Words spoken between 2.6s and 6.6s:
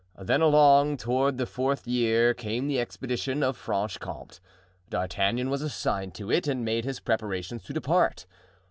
the expedition of Franche Comte. D'Artagnan was assigned to it